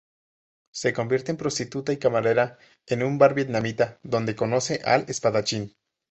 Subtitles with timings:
[0.71, 2.57] Se convierte en prostituta y camarera
[2.87, 5.75] en un bar vietnamita, donde conoce al Espadachín.